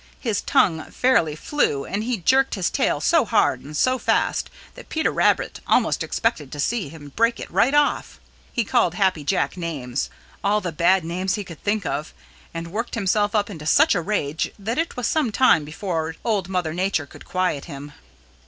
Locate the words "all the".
10.43-10.71